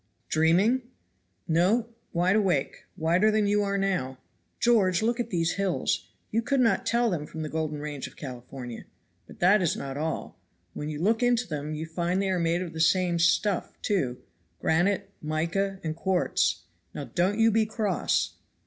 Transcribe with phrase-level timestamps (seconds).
[0.29, 0.81] "Dreaming?"
[1.47, 4.17] "No, wide awake wider than you are now.
[4.59, 8.15] George, look at these hills; you could not tell them from the golden range of
[8.15, 8.85] California..
[9.27, 10.39] But that is not all;
[10.73, 14.17] when you look into them you find they are made of the same stuff, too
[14.59, 16.63] granite, mica and quartz.
[16.95, 18.37] Now don't you be cross."